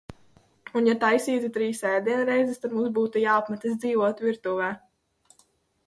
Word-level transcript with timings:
Un 0.79 0.87
ja 0.89 0.95
taisītu 1.03 1.51
trīs 1.57 1.83
ēdienreizes, 1.91 2.59
tad 2.65 2.73
mums 2.79 2.95
būtu 2.97 3.25
jāapmetas 3.27 3.79
dzīvot 3.85 4.29
virtuvē. 4.31 4.73